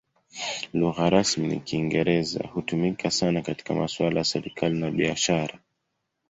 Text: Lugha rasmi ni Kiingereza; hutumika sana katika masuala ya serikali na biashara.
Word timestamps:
Lugha 0.73 1.09
rasmi 1.09 1.47
ni 1.47 1.59
Kiingereza; 1.59 2.43
hutumika 2.53 3.11
sana 3.11 3.41
katika 3.41 3.73
masuala 3.73 4.19
ya 4.19 4.23
serikali 4.23 4.79
na 4.79 4.91
biashara. 4.91 5.59